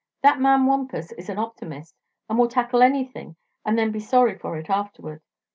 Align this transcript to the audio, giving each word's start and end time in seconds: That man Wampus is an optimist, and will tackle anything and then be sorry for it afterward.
That 0.23 0.39
man 0.41 0.65
Wampus 0.65 1.11
is 1.11 1.29
an 1.29 1.37
optimist, 1.37 1.93
and 2.27 2.39
will 2.39 2.47
tackle 2.47 2.81
anything 2.81 3.35
and 3.63 3.77
then 3.77 3.91
be 3.91 3.99
sorry 3.99 4.35
for 4.35 4.57
it 4.57 4.67
afterward. 4.67 5.21